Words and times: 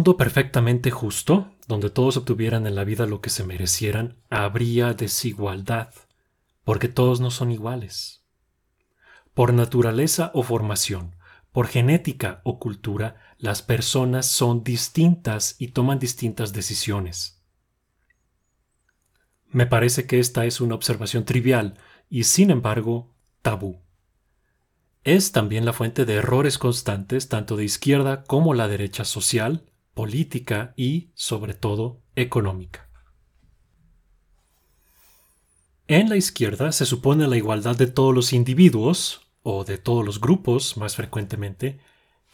Mundo 0.00 0.16
perfectamente 0.16 0.90
justo, 0.90 1.52
donde 1.68 1.90
todos 1.90 2.16
obtuvieran 2.16 2.66
en 2.66 2.74
la 2.74 2.84
vida 2.84 3.04
lo 3.04 3.20
que 3.20 3.28
se 3.28 3.44
merecieran, 3.44 4.16
habría 4.30 4.94
desigualdad, 4.94 5.92
porque 6.64 6.88
todos 6.88 7.20
no 7.20 7.30
son 7.30 7.52
iguales. 7.52 8.24
Por 9.34 9.52
naturaleza 9.52 10.30
o 10.32 10.42
formación, 10.42 11.16
por 11.52 11.66
genética 11.66 12.40
o 12.44 12.58
cultura, 12.58 13.16
las 13.36 13.60
personas 13.60 14.24
son 14.24 14.64
distintas 14.64 15.56
y 15.58 15.68
toman 15.68 15.98
distintas 15.98 16.54
decisiones. 16.54 17.44
Me 19.48 19.66
parece 19.66 20.06
que 20.06 20.18
esta 20.18 20.46
es 20.46 20.62
una 20.62 20.76
observación 20.76 21.26
trivial 21.26 21.76
y, 22.08 22.24
sin 22.24 22.50
embargo, 22.50 23.12
tabú. 23.42 23.82
Es 25.04 25.32
también 25.32 25.66
la 25.66 25.74
fuente 25.74 26.06
de 26.06 26.14
errores 26.14 26.56
constantes 26.56 27.28
tanto 27.28 27.56
de 27.56 27.64
izquierda 27.64 28.24
como 28.24 28.54
la 28.54 28.66
derecha 28.66 29.04
social, 29.04 29.66
política 29.94 30.72
y, 30.76 31.10
sobre 31.14 31.54
todo, 31.54 32.00
económica. 32.16 32.88
En 35.88 36.08
la 36.08 36.16
izquierda 36.16 36.70
se 36.72 36.86
supone 36.86 37.26
la 37.26 37.36
igualdad 37.36 37.76
de 37.76 37.88
todos 37.88 38.14
los 38.14 38.32
individuos, 38.32 39.26
o 39.42 39.64
de 39.64 39.78
todos 39.78 40.04
los 40.04 40.20
grupos 40.20 40.76
más 40.76 40.96
frecuentemente, 40.96 41.80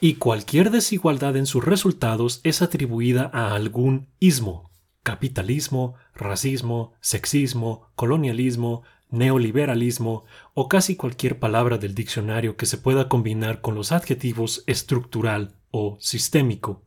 y 0.01 0.15
cualquier 0.15 0.71
desigualdad 0.71 1.37
en 1.37 1.47
sus 1.47 1.65
resultados 1.65 2.41
es 2.45 2.61
atribuida 2.61 3.31
a 3.33 3.55
algún 3.55 4.09
ismo, 4.21 4.71
capitalismo, 5.03 5.95
racismo, 6.15 6.93
sexismo, 7.01 7.89
colonialismo, 7.95 8.83
neoliberalismo 9.11 10.25
o 10.53 10.69
casi 10.69 10.97
cualquier 10.97 11.39
palabra 11.39 11.79
del 11.79 11.95
diccionario 11.95 12.57
que 12.57 12.67
se 12.67 12.77
pueda 12.77 13.09
combinar 13.09 13.61
con 13.61 13.75
los 13.75 13.93
adjetivos 13.93 14.65
estructural 14.67 15.55
o 15.71 15.97
sistémico. 16.01 16.86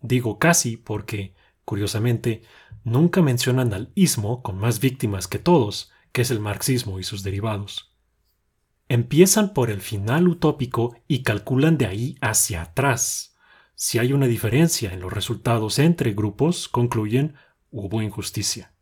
Digo 0.00 0.38
casi 0.38 0.76
porque, 0.76 1.34
curiosamente, 1.64 2.42
nunca 2.84 3.22
mencionan 3.22 3.74
al 3.74 3.90
ismo 3.94 4.42
con 4.42 4.58
más 4.58 4.80
víctimas 4.80 5.28
que 5.28 5.38
todos, 5.38 5.90
que 6.12 6.22
es 6.22 6.30
el 6.30 6.40
marxismo 6.40 6.98
y 6.98 7.04
sus 7.04 7.22
derivados. 7.22 7.94
Empiezan 8.88 9.54
por 9.54 9.70
el 9.70 9.80
final 9.80 10.26
utópico 10.26 10.96
y 11.06 11.22
calculan 11.22 11.78
de 11.78 11.86
ahí 11.86 12.16
hacia 12.20 12.62
atrás. 12.62 13.36
Si 13.74 13.98
hay 13.98 14.12
una 14.12 14.26
diferencia 14.26 14.92
en 14.92 15.00
los 15.00 15.12
resultados 15.12 15.78
entre 15.78 16.12
grupos, 16.12 16.68
concluyen 16.68 17.34
hubo 17.70 18.02
injusticia. 18.02 18.72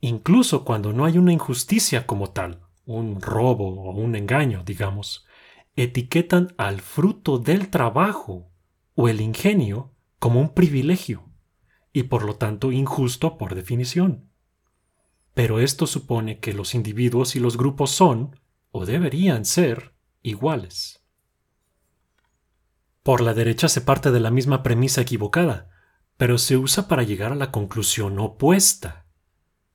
Incluso 0.00 0.64
cuando 0.64 0.92
no 0.92 1.04
hay 1.04 1.18
una 1.18 1.32
injusticia 1.32 2.06
como 2.06 2.30
tal, 2.30 2.60
un 2.86 3.20
robo 3.20 3.68
o 3.68 3.92
un 3.92 4.16
engaño, 4.16 4.62
digamos, 4.64 5.26
etiquetan 5.76 6.54
al 6.56 6.80
fruto 6.80 7.38
del 7.38 7.68
trabajo 7.68 8.50
o 8.94 9.08
el 9.08 9.20
ingenio 9.20 9.92
como 10.18 10.40
un 10.40 10.54
privilegio 10.54 11.28
y 11.92 12.04
por 12.04 12.24
lo 12.24 12.36
tanto 12.36 12.72
injusto 12.72 13.38
por 13.38 13.54
definición. 13.54 14.30
Pero 15.34 15.60
esto 15.60 15.86
supone 15.86 16.40
que 16.40 16.52
los 16.52 16.74
individuos 16.74 17.36
y 17.36 17.40
los 17.40 17.56
grupos 17.56 17.90
son, 17.90 18.40
o 18.70 18.86
deberían 18.86 19.44
ser, 19.44 19.94
iguales. 20.22 21.02
Por 23.02 23.20
la 23.20 23.34
derecha 23.34 23.68
se 23.68 23.80
parte 23.80 24.10
de 24.10 24.20
la 24.20 24.30
misma 24.30 24.62
premisa 24.62 25.00
equivocada, 25.00 25.70
pero 26.16 26.36
se 26.38 26.56
usa 26.56 26.88
para 26.88 27.04
llegar 27.04 27.32
a 27.32 27.36
la 27.36 27.52
conclusión 27.52 28.18
opuesta. 28.18 29.06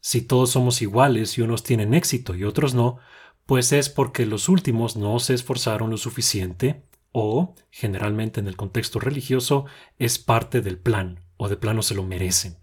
Si 0.01 0.21
todos 0.21 0.51
somos 0.51 0.81
iguales 0.81 1.37
y 1.37 1.41
unos 1.41 1.63
tienen 1.63 1.93
éxito 1.93 2.35
y 2.35 2.43
otros 2.43 2.73
no, 2.73 2.99
pues 3.45 3.71
es 3.71 3.89
porque 3.89 4.25
los 4.25 4.49
últimos 4.49 4.95
no 4.97 5.17
se 5.19 5.33
esforzaron 5.33 5.89
lo 5.89 5.97
suficiente 5.97 6.85
o, 7.13 7.55
generalmente 7.71 8.41
en 8.41 8.47
el 8.47 8.57
contexto 8.57 8.99
religioso, 8.99 9.65
es 9.97 10.19
parte 10.19 10.59
del 10.59 10.77
plan 10.77 11.21
o 11.37 11.47
de 11.47 11.55
plano 11.55 11.81
se 11.81 11.95
lo 11.95 12.03
merecen. 12.03 12.57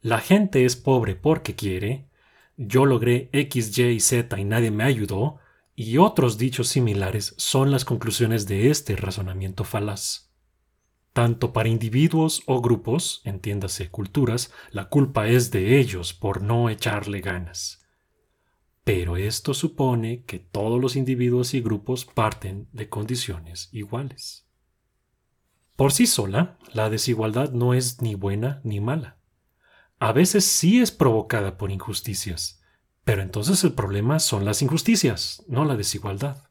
La 0.00 0.20
gente 0.20 0.64
es 0.64 0.76
pobre 0.76 1.14
porque 1.16 1.54
quiere, 1.54 2.08
yo 2.56 2.84
logré 2.84 3.30
X, 3.32 3.78
Y 3.78 3.82
y 3.84 4.00
Z 4.00 4.38
y 4.38 4.44
nadie 4.44 4.70
me 4.70 4.84
ayudó, 4.84 5.38
y 5.74 5.98
otros 5.98 6.38
dichos 6.38 6.68
similares 6.68 7.34
son 7.38 7.70
las 7.70 7.84
conclusiones 7.84 8.46
de 8.46 8.68
este 8.68 8.96
razonamiento 8.96 9.64
falaz. 9.64 10.32
Tanto 11.12 11.52
para 11.52 11.68
individuos 11.68 12.42
o 12.46 12.60
grupos, 12.60 13.22
entiéndase 13.24 13.90
culturas, 13.90 14.52
la 14.70 14.88
culpa 14.88 15.28
es 15.28 15.50
de 15.50 15.78
ellos 15.78 16.14
por 16.14 16.42
no 16.42 16.68
echarle 16.68 17.20
ganas. 17.20 17.87
Pero 18.88 19.18
esto 19.18 19.52
supone 19.52 20.24
que 20.24 20.38
todos 20.38 20.80
los 20.80 20.96
individuos 20.96 21.52
y 21.52 21.60
grupos 21.60 22.06
parten 22.06 22.68
de 22.72 22.88
condiciones 22.88 23.68
iguales. 23.70 24.48
Por 25.76 25.92
sí 25.92 26.06
sola, 26.06 26.56
la 26.72 26.88
desigualdad 26.88 27.52
no 27.52 27.74
es 27.74 28.00
ni 28.00 28.14
buena 28.14 28.62
ni 28.64 28.80
mala. 28.80 29.18
A 29.98 30.12
veces 30.12 30.46
sí 30.46 30.80
es 30.80 30.90
provocada 30.90 31.58
por 31.58 31.70
injusticias, 31.70 32.62
pero 33.04 33.20
entonces 33.20 33.62
el 33.62 33.74
problema 33.74 34.20
son 34.20 34.46
las 34.46 34.62
injusticias, 34.62 35.44
no 35.48 35.66
la 35.66 35.76
desigualdad. 35.76 36.44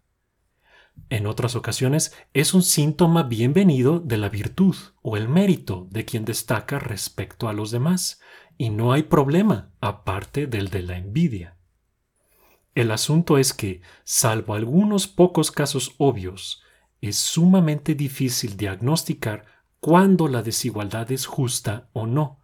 En 1.09 1.25
otras 1.25 1.56
ocasiones 1.56 2.14
es 2.36 2.54
un 2.54 2.62
síntoma 2.62 3.24
bienvenido 3.24 4.00
de 4.00 4.18
la 4.18 4.30
virtud 4.30 4.75
o 5.02 5.18
el 5.18 5.28
mérito 5.28 5.88
de 5.90 6.06
quien 6.06 6.24
destaca 6.24 6.78
respecto 6.78 7.50
a 7.50 7.54
los 7.54 7.72
demás, 7.72 8.22
y 8.59 8.69
no 8.69 8.94
hay 8.94 9.02
problema 9.02 9.72
aparte 9.81 10.46
del 10.46 10.69
de 10.69 10.84
la 10.84 11.00
envidia. 11.00 11.56
El 12.78 12.92
asunto 12.92 13.40
es 13.40 13.56
que, 13.56 13.82
salvo 14.04 14.54
algunos 14.54 15.08
pocos 15.08 15.50
casos 15.50 15.96
obvios, 15.98 16.62
es 17.02 17.18
sumamente 17.18 17.96
difícil 17.96 18.56
diagnosticar 18.56 19.46
cuándo 19.80 20.28
la 20.28 20.44
desigualdad 20.44 21.12
es 21.12 21.26
justa 21.26 21.90
o 21.94 22.06
no, 22.06 22.40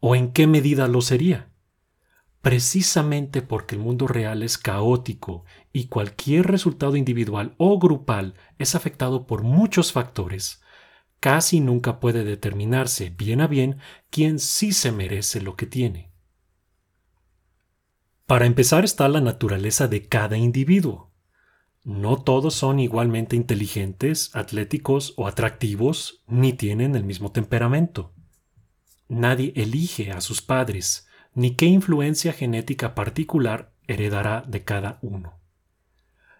o 0.00 0.16
en 0.16 0.32
qué 0.32 0.48
medida 0.48 0.88
lo 0.88 1.00
sería 1.00 1.52
precisamente 2.40 3.40
porque 3.40 3.76
el 3.76 3.80
mundo 3.80 4.08
real 4.08 4.42
es 4.42 4.58
caótico 4.58 5.44
y 5.72 5.86
cualquier 5.86 6.46
resultado 6.46 6.96
individual 6.96 7.54
o 7.56 7.78
grupal 7.78 8.34
es 8.58 8.74
afectado 8.74 9.28
por 9.28 9.42
muchos 9.42 9.92
factores, 9.92 10.60
casi 11.20 11.60
nunca 11.60 12.00
puede 12.00 12.24
determinarse 12.24 13.10
bien 13.10 13.42
a 13.42 13.46
bien 13.46 13.78
quién 14.10 14.40
sí 14.40 14.72
se 14.72 14.90
merece 14.90 15.40
lo 15.40 15.54
que 15.54 15.66
tiene. 15.66 16.07
Para 18.28 18.44
empezar 18.44 18.84
está 18.84 19.08
la 19.08 19.22
naturaleza 19.22 19.88
de 19.88 20.06
cada 20.06 20.36
individuo. 20.36 21.10
No 21.82 22.20
todos 22.20 22.52
son 22.52 22.78
igualmente 22.78 23.36
inteligentes, 23.36 24.36
atléticos 24.36 25.14
o 25.16 25.26
atractivos, 25.26 26.22
ni 26.26 26.52
tienen 26.52 26.94
el 26.94 27.04
mismo 27.04 27.32
temperamento. 27.32 28.12
Nadie 29.08 29.54
elige 29.56 30.10
a 30.12 30.20
sus 30.20 30.42
padres, 30.42 31.08
ni 31.32 31.54
qué 31.56 31.64
influencia 31.64 32.34
genética 32.34 32.94
particular 32.94 33.72
heredará 33.86 34.44
de 34.46 34.62
cada 34.62 34.98
uno. 35.00 35.40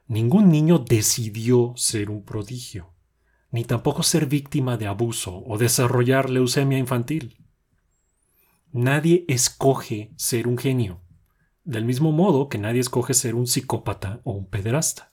Ningún 0.09 0.51
niño 0.51 0.81
decidió 0.81 1.73
ser 1.75 2.11
un 2.11 2.23
prodigio, 2.23 2.93
ni 3.51 3.65
tampoco 3.65 4.03
ser 4.03 4.27
víctima 4.27 4.77
de 4.77 4.89
abuso 4.89 5.43
o 5.47 5.57
desarrollar 5.57 6.29
leucemia 6.29 6.77
infantil. 6.77 7.39
Nadie 8.73 9.25
escoge 9.27 10.13
ser 10.17 10.49
un 10.49 10.59
genio, 10.59 11.01
del 11.69 11.85
mismo 11.85 12.11
modo 12.11 12.49
que 12.49 12.59
nadie 12.59 12.81
escoge 12.81 13.15
ser 13.15 13.35
un 13.35 13.47
psicópata 13.47 14.21
o 14.25 14.33
un 14.33 14.47
pederasta. 14.47 15.13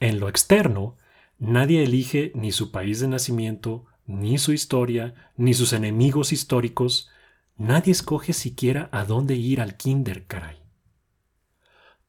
En 0.00 0.20
lo 0.20 0.28
externo, 0.28 0.96
nadie 1.38 1.82
elige 1.82 2.32
ni 2.34 2.52
su 2.52 2.70
país 2.70 3.00
de 3.00 3.08
nacimiento, 3.08 3.84
ni 4.06 4.38
su 4.38 4.52
historia, 4.52 5.14
ni 5.36 5.52
sus 5.54 5.72
enemigos 5.72 6.32
históricos, 6.32 7.10
Nadie 7.58 7.90
escoge 7.90 8.34
siquiera 8.34 8.88
a 8.92 9.04
dónde 9.04 9.34
ir 9.34 9.60
al 9.60 9.76
kinder, 9.76 10.26
caray. 10.26 10.62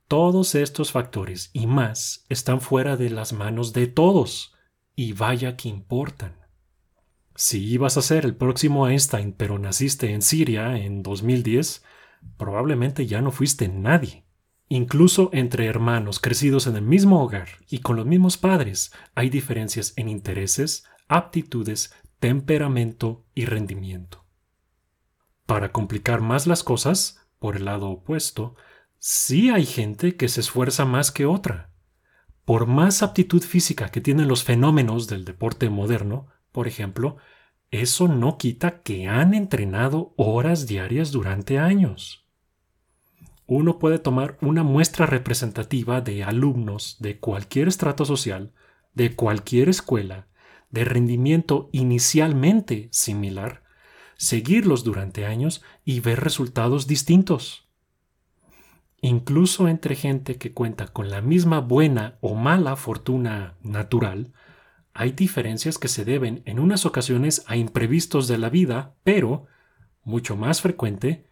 Todos 0.07 0.53
estos 0.53 0.91
factores 0.91 1.49
y 1.53 1.65
más 1.65 2.23
están 2.29 2.61
fuera 2.61 2.97
de 2.97 3.09
las 3.09 3.33
manos 3.33 3.73
de 3.73 3.87
todos, 3.87 4.53
y 4.95 5.13
vaya 5.13 5.57
que 5.57 5.67
importan. 5.67 6.35
Si 7.35 7.65
ibas 7.65 7.97
a 7.97 8.03
ser 8.03 8.25
el 8.25 8.35
próximo 8.35 8.87
Einstein 8.87 9.33
pero 9.33 9.57
naciste 9.57 10.13
en 10.13 10.21
Siria 10.21 10.77
en 10.77 11.01
2010, 11.01 11.83
probablemente 12.37 13.05
ya 13.05 13.21
no 13.21 13.31
fuiste 13.31 13.67
nadie. 13.67 14.25
Incluso 14.67 15.29
entre 15.33 15.65
hermanos 15.65 16.19
crecidos 16.19 16.67
en 16.67 16.75
el 16.75 16.83
mismo 16.83 17.23
hogar 17.23 17.49
y 17.67 17.79
con 17.79 17.95
los 17.95 18.05
mismos 18.05 18.37
padres 18.37 18.91
hay 19.15 19.29
diferencias 19.29 19.93
en 19.95 20.09
intereses, 20.09 20.85
aptitudes, 21.07 21.93
temperamento 22.19 23.25
y 23.33 23.45
rendimiento. 23.45 24.25
Para 25.45 25.71
complicar 25.71 26.21
más 26.21 26.45
las 26.45 26.63
cosas, 26.63 27.27
por 27.39 27.55
el 27.55 27.65
lado 27.65 27.89
opuesto, 27.89 28.55
sí 28.99 29.49
hay 29.49 29.65
gente 29.65 30.15
que 30.15 30.27
se 30.27 30.41
esfuerza 30.41 30.85
más 30.85 31.11
que 31.11 31.25
otra. 31.25 31.71
Por 32.45 32.67
más 32.67 33.01
aptitud 33.01 33.41
física 33.41 33.89
que 33.89 34.01
tienen 34.01 34.27
los 34.27 34.43
fenómenos 34.43 35.07
del 35.07 35.25
deporte 35.25 35.69
moderno, 35.69 36.27
por 36.51 36.67
ejemplo, 36.67 37.17
eso 37.71 38.07
no 38.07 38.37
quita 38.37 38.81
que 38.81 39.07
han 39.07 39.33
entrenado 39.33 40.13
horas 40.17 40.65
diarias 40.65 41.11
durante 41.11 41.59
años. 41.59 42.25
Uno 43.45 43.79
puede 43.79 43.99
tomar 43.99 44.37
una 44.41 44.63
muestra 44.63 45.05
representativa 45.05 46.01
de 46.01 46.23
alumnos 46.23 46.97
de 46.99 47.19
cualquier 47.19 47.67
estrato 47.67 48.05
social, 48.05 48.53
de 48.93 49.15
cualquier 49.15 49.69
escuela, 49.69 50.27
de 50.69 50.85
rendimiento 50.85 51.69
inicialmente 51.71 52.89
similar, 52.91 53.63
seguirlos 54.17 54.83
durante 54.83 55.25
años 55.25 55.63
y 55.85 55.99
ver 55.99 56.19
resultados 56.19 56.87
distintos. 56.87 57.67
Incluso 59.01 59.67
entre 59.67 59.95
gente 59.95 60.37
que 60.37 60.53
cuenta 60.53 60.87
con 60.87 61.09
la 61.09 61.21
misma 61.21 61.59
buena 61.59 62.17
o 62.21 62.35
mala 62.35 62.75
fortuna 62.75 63.55
natural, 63.63 64.33
hay 64.99 65.13
diferencias 65.13 65.77
que 65.77 65.87
se 65.87 66.03
deben 66.03 66.43
en 66.43 66.59
unas 66.59 66.85
ocasiones 66.85 67.45
a 67.47 67.55
imprevistos 67.55 68.27
de 68.27 68.37
la 68.37 68.49
vida, 68.49 68.97
pero, 69.05 69.45
mucho 70.03 70.35
más 70.35 70.59
frecuente, 70.59 71.25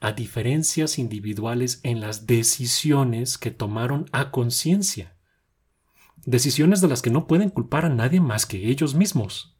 a 0.00 0.12
diferencias 0.12 0.98
individuales 0.98 1.80
en 1.82 2.00
las 2.00 2.26
decisiones 2.26 3.36
que 3.36 3.50
tomaron 3.50 4.06
a 4.12 4.30
conciencia. 4.30 5.18
Decisiones 6.24 6.80
de 6.80 6.88
las 6.88 7.02
que 7.02 7.10
no 7.10 7.26
pueden 7.26 7.50
culpar 7.50 7.84
a 7.84 7.90
nadie 7.90 8.22
más 8.22 8.46
que 8.46 8.70
ellos 8.70 8.94
mismos. 8.94 9.54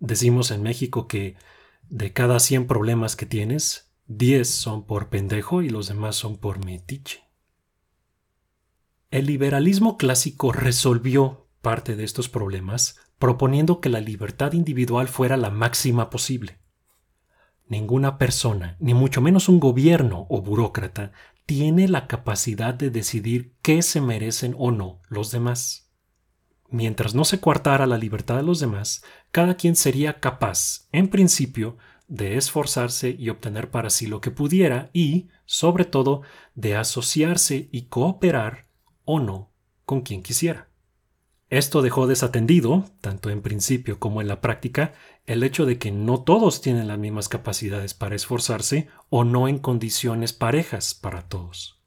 Decimos 0.00 0.50
en 0.50 0.64
México 0.64 1.06
que 1.06 1.36
de 1.88 2.12
cada 2.12 2.40
100 2.40 2.66
problemas 2.66 3.14
que 3.14 3.26
tienes, 3.26 3.92
10 4.08 4.50
son 4.50 4.86
por 4.86 5.08
pendejo 5.08 5.62
y 5.62 5.70
los 5.70 5.86
demás 5.86 6.16
son 6.16 6.36
por 6.36 6.64
metiche. 6.64 7.22
El 9.12 9.26
liberalismo 9.26 9.96
clásico 9.98 10.50
resolvió 10.50 11.41
parte 11.62 11.96
de 11.96 12.04
estos 12.04 12.28
problemas 12.28 13.00
proponiendo 13.18 13.80
que 13.80 13.88
la 13.88 14.00
libertad 14.00 14.52
individual 14.52 15.08
fuera 15.08 15.36
la 15.36 15.50
máxima 15.50 16.10
posible. 16.10 16.58
Ninguna 17.68 18.18
persona, 18.18 18.76
ni 18.80 18.92
mucho 18.92 19.22
menos 19.22 19.48
un 19.48 19.60
gobierno 19.60 20.26
o 20.28 20.42
burócrata, 20.42 21.12
tiene 21.46 21.88
la 21.88 22.06
capacidad 22.06 22.74
de 22.74 22.90
decidir 22.90 23.54
qué 23.62 23.82
se 23.82 24.00
merecen 24.00 24.54
o 24.58 24.72
no 24.72 25.00
los 25.08 25.30
demás. 25.30 25.90
Mientras 26.68 27.14
no 27.14 27.24
se 27.24 27.40
coartara 27.40 27.86
la 27.86 27.98
libertad 27.98 28.36
de 28.36 28.42
los 28.42 28.58
demás, 28.58 29.04
cada 29.30 29.54
quien 29.56 29.76
sería 29.76 30.20
capaz, 30.20 30.88
en 30.90 31.08
principio, 31.08 31.76
de 32.08 32.36
esforzarse 32.36 33.14
y 33.18 33.28
obtener 33.28 33.70
para 33.70 33.88
sí 33.88 34.06
lo 34.06 34.20
que 34.20 34.30
pudiera 34.30 34.90
y, 34.92 35.28
sobre 35.46 35.84
todo, 35.84 36.22
de 36.54 36.76
asociarse 36.76 37.68
y 37.70 37.82
cooperar 37.82 38.66
o 39.04 39.20
no 39.20 39.52
con 39.84 40.00
quien 40.02 40.22
quisiera. 40.22 40.71
Esto 41.52 41.82
dejó 41.82 42.06
desatendido, 42.06 42.86
tanto 43.02 43.28
en 43.28 43.42
principio 43.42 43.98
como 43.98 44.22
en 44.22 44.26
la 44.26 44.40
práctica, 44.40 44.94
el 45.26 45.42
hecho 45.42 45.66
de 45.66 45.76
que 45.76 45.92
no 45.92 46.22
todos 46.22 46.62
tienen 46.62 46.88
las 46.88 46.98
mismas 46.98 47.28
capacidades 47.28 47.92
para 47.92 48.16
esforzarse 48.16 48.88
o 49.10 49.24
no 49.24 49.48
en 49.48 49.58
condiciones 49.58 50.32
parejas 50.32 50.94
para 50.94 51.28
todos. 51.28 51.78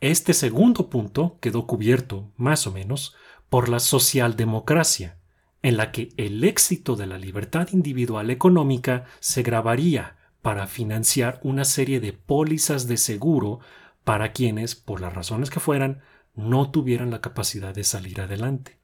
Este 0.00 0.32
segundo 0.32 0.88
punto 0.88 1.36
quedó 1.42 1.66
cubierto, 1.66 2.32
más 2.38 2.66
o 2.66 2.72
menos, 2.72 3.14
por 3.50 3.68
la 3.68 3.78
socialdemocracia, 3.78 5.18
en 5.60 5.76
la 5.76 5.92
que 5.92 6.14
el 6.16 6.42
éxito 6.42 6.96
de 6.96 7.06
la 7.06 7.18
libertad 7.18 7.68
individual 7.72 8.30
económica 8.30 9.04
se 9.20 9.42
grabaría 9.42 10.16
para 10.40 10.66
financiar 10.66 11.40
una 11.42 11.66
serie 11.66 12.00
de 12.00 12.14
pólizas 12.14 12.88
de 12.88 12.96
seguro 12.96 13.60
para 14.02 14.32
quienes, 14.32 14.74
por 14.76 15.02
las 15.02 15.14
razones 15.14 15.50
que 15.50 15.60
fueran, 15.60 16.00
no 16.34 16.70
tuvieran 16.70 17.10
la 17.10 17.20
capacidad 17.20 17.74
de 17.74 17.84
salir 17.84 18.20
adelante. 18.20 18.78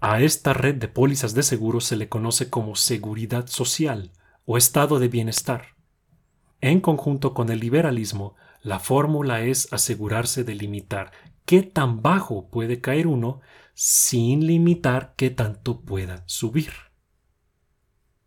A 0.00 0.20
esta 0.20 0.52
red 0.52 0.74
de 0.76 0.88
pólizas 0.88 1.34
de 1.34 1.42
seguro 1.42 1.80
se 1.80 1.96
le 1.96 2.08
conoce 2.08 2.50
como 2.50 2.76
seguridad 2.76 3.46
social 3.46 4.12
o 4.44 4.56
estado 4.56 4.98
de 4.98 5.08
bienestar. 5.08 5.76
En 6.60 6.80
conjunto 6.80 7.34
con 7.34 7.50
el 7.50 7.60
liberalismo, 7.60 8.36
la 8.62 8.78
fórmula 8.78 9.42
es 9.42 9.72
asegurarse 9.72 10.44
de 10.44 10.54
limitar 10.54 11.12
qué 11.44 11.62
tan 11.62 12.02
bajo 12.02 12.48
puede 12.50 12.80
caer 12.80 13.06
uno 13.06 13.40
sin 13.74 14.46
limitar 14.46 15.14
qué 15.16 15.30
tanto 15.30 15.82
pueda 15.82 16.24
subir. 16.26 16.72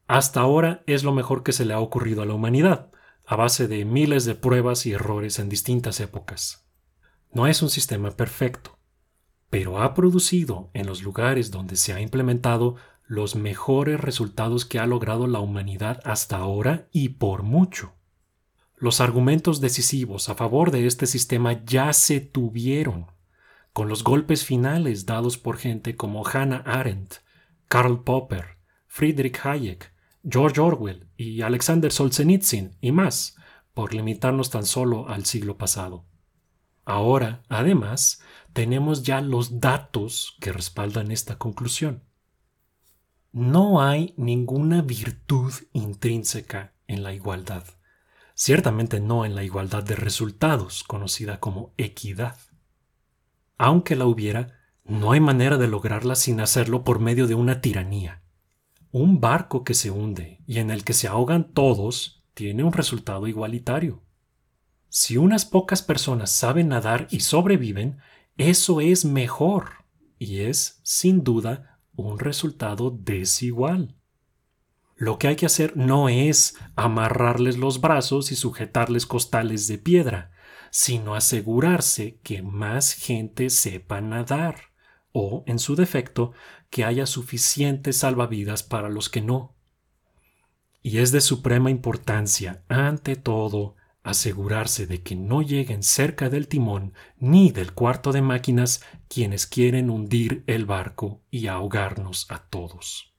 Hasta 0.08 0.42
ahora 0.42 0.84
es 0.88 1.04
lo 1.04 1.12
mejor 1.12 1.44
que 1.44 1.52
se 1.52 1.66
le 1.66 1.74
ha 1.74 1.80
ocurrido 1.80 2.24
a 2.24 2.26
la 2.26 2.34
humanidad, 2.34 2.92
a 3.26 3.36
base 3.36 3.68
de 3.68 3.86
miles 3.86 4.26
de 4.26 4.36
pruebas 4.36 4.86
y 4.86 4.94
errores 4.94 5.38
en 5.38 5.50
distintas 5.50 6.00
épocas. 6.00 6.69
No 7.32 7.46
es 7.46 7.62
un 7.62 7.70
sistema 7.70 8.12
perfecto, 8.12 8.80
pero 9.50 9.82
ha 9.82 9.94
producido 9.94 10.72
en 10.74 10.88
los 10.88 11.04
lugares 11.04 11.52
donde 11.52 11.76
se 11.76 11.94
ha 11.94 12.02
implementado 12.02 12.76
los 13.06 13.36
mejores 13.36 14.00
resultados 14.00 14.66
que 14.66 14.80
ha 14.80 14.88
logrado 14.88 15.28
la 15.28 15.40
humanidad 15.40 16.00
hasta 16.06 16.38
ahora 16.38 16.88
y 16.92 17.10
por 17.10 17.44
mucho. 17.44 17.94
Los 18.78 19.02
argumentos 19.02 19.62
decisivos 19.62 20.30
a 20.30 20.36
favor 20.36 20.72
de 20.72 20.88
este 20.88 21.06
sistema 21.06 21.64
ya 21.66 21.94
se 21.94 22.20
tuvieron, 22.20 23.08
con 23.74 23.90
los 23.90 24.04
golpes 24.04 24.46
finales 24.46 25.06
dados 25.06 25.38
por 25.38 25.58
gente 25.58 25.96
como 25.96 26.26
Hannah 26.26 26.64
Arendt, 26.66 27.16
Karl 27.68 28.04
Popper, 28.04 28.58
Friedrich 28.88 29.46
Hayek, 29.46 29.94
George 30.24 30.60
Orwell 30.60 31.08
y 31.16 31.42
Alexander 31.42 31.92
Solzhenitsyn 31.92 32.76
y 32.82 32.92
más, 32.92 33.36
por 33.74 33.94
limitarnos 33.94 34.50
tan 34.50 34.66
solo 34.66 35.08
al 35.10 35.26
siglo 35.26 35.58
pasado. 35.58 36.06
Ahora, 36.90 37.44
además, 37.50 38.20
tenemos 38.52 39.04
ya 39.04 39.22
los 39.22 39.60
datos 39.60 40.36
que 40.42 40.52
respaldan 40.52 41.12
esta 41.12 41.38
conclusión. 41.38 42.02
No 43.32 43.84
hay 43.84 44.16
ninguna 44.18 44.82
virtud 44.82 45.54
intrínseca 45.72 46.74
en 46.88 47.04
la 47.04 47.14
igualdad. 47.14 47.64
Ciertamente 48.34 49.00
no 49.00 49.24
en 49.24 49.36
la 49.36 49.44
igualdad 49.44 49.84
de 49.84 49.96
resultados, 49.96 50.84
conocida 50.84 51.40
como 51.40 51.76
equidad. 51.78 52.40
Aunque 53.60 53.96
la 53.96 54.08
hubiera, 54.08 54.58
no 54.84 55.12
hay 55.12 55.20
manera 55.20 55.60
de 55.60 55.68
lograrla 55.68 56.16
sin 56.16 56.42
hacerlo 56.42 56.84
por 56.84 56.98
medio 56.98 57.28
de 57.28 57.36
una 57.36 57.62
tiranía. 57.62 58.24
Un 58.92 59.22
barco 59.22 59.64
que 59.64 59.76
se 59.76 59.92
hunde 59.92 60.42
y 60.48 60.58
en 60.58 60.72
el 60.72 60.84
que 60.84 60.94
se 60.94 61.08
ahogan 61.08 61.54
todos 61.54 62.24
tiene 62.34 62.64
un 62.64 62.74
resultado 62.74 63.28
igualitario. 63.28 64.02
Si 64.90 65.18
unas 65.18 65.46
pocas 65.46 65.82
personas 65.82 66.32
saben 66.32 66.70
nadar 66.70 67.08
y 67.12 67.22
sobreviven, 67.22 68.00
eso 68.38 68.82
es 68.82 69.06
mejor 69.06 69.86
y 70.18 70.42
es, 70.42 70.82
sin 70.84 71.24
duda, 71.24 71.80
un 71.96 72.20
resultado 72.20 72.92
desigual. 72.92 73.96
Lo 74.96 75.18
que 75.18 75.30
hay 75.30 75.36
que 75.38 75.46
hacer 75.46 75.78
no 75.78 76.10
es 76.10 76.58
amarrarles 76.76 77.58
los 77.58 77.80
brazos 77.80 78.32
y 78.32 78.36
sujetarles 78.36 79.06
costales 79.06 79.68
de 79.68 79.78
piedra, 79.78 80.32
sino 80.72 81.16
asegurarse 81.16 82.20
que 82.22 82.42
más 82.42 82.94
gente 82.94 83.50
sepa 83.50 84.02
nadar, 84.02 84.74
o, 85.12 85.44
en 85.48 85.58
su 85.58 85.76
defecto, 85.76 86.34
que 86.70 86.84
haya 86.84 87.06
suficientes 87.06 87.98
salvavidas 87.98 88.62
para 88.62 88.90
los 88.90 89.10
que 89.10 89.22
no. 89.22 89.56
Y 90.82 90.98
es 91.00 91.12
de 91.12 91.22
suprema 91.22 91.72
importancia, 91.72 92.64
ante 92.68 93.16
todo, 93.16 93.76
asegurarse 94.04 94.88
de 94.88 95.04
que 95.04 95.16
no 95.16 95.42
lleguen 95.42 95.84
cerca 95.84 96.30
del 96.30 96.48
timón 96.48 96.94
ni 97.18 97.52
del 97.52 97.74
cuarto 97.74 98.12
de 98.12 98.22
máquinas 98.22 98.82
quienes 99.08 99.48
quieren 99.48 99.90
hundir 99.90 100.44
el 100.48 100.66
barco 100.66 101.22
y 101.30 101.48
ahogarnos 101.48 102.26
a 102.30 102.40
todos. 102.40 103.14